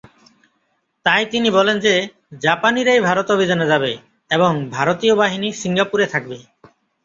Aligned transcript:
তাই 1.05 1.23
তিনি 1.25 1.49
বলেন 1.51 1.77
যে, 1.79 1.93
জাপানিরাই 2.41 2.99
ভারত 2.99 3.27
অভিযানে 3.31 3.65
যাবে 3.67 3.91
এবং 4.31 4.51
ভারতীয় 4.69 5.13
বাহিনী 5.15 5.49
সিঙ্গাপুরে 5.53 6.05
থাকবে। 6.07 6.37